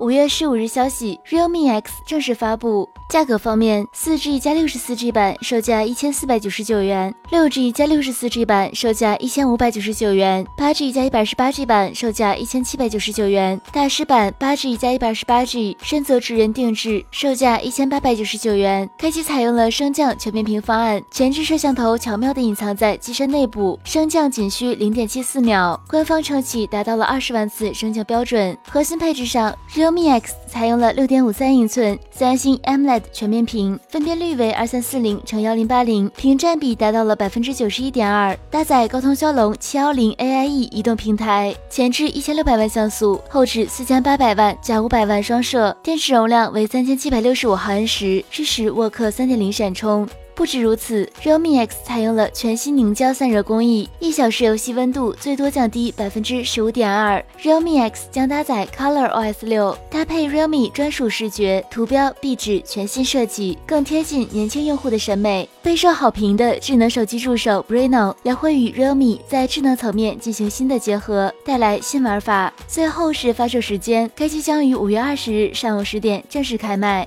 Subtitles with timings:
[0.00, 2.88] 五月十五日消息，Realme X 正式发布。
[3.10, 13.60] 价格方面，四 G 加六十四 G 版售价一千四百九十九元，六 G 加六十四 G 版售价一千五百九十九元，八 G 加一百二十八 G 版售价一千七百九十九元。
[13.72, 18.88] 大师版八 G 加一百二十八 G 深泽直人定制，售价一千八百九十九元。
[18.96, 25.78] 该机采用了升降全面屏方案，前置摄像头巧妙地隐藏在机身内部，升降仅需零点七四秒。
[25.88, 28.56] 官方称其达到了二十万次升降标准。
[28.70, 33.02] 核心配置上，Realme X 采用了六点五三英寸三星 AMOLED。
[33.12, 50.08] 全面屏分辨率为二三四零乘幺零八零，屏占比达到了百分之九十一点二，搭载高通骁龙七幺零 AIE 移动平台，前置一千六百万像素，后置四千八百万加五百万双摄，电池容量为三千七百六十五毫安时，支持沃克三点零闪充。
[50.40, 57.22] 不止如此，Realme X 采用了全新凝胶散热工艺，一小时游戏温度最多降低百分之十五点二。
[57.42, 65.46] Realme X 将搭载 Color OS 六，搭配 Realme 专属视觉、图标、壁纸全新设计，更贴近年轻用户的审美。
[65.62, 72.50] 备受好评的智能手机助手 Brino 也会与 Realme 在智能层面进行新的结合，带来新玩法。
[72.66, 77.06] 最后是发售时间，该机将于五月二十日上午十点正式开卖。